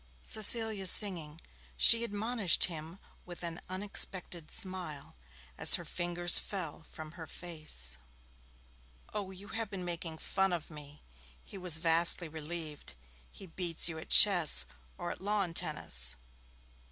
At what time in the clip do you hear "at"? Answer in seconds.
13.99-14.09, 15.11-15.21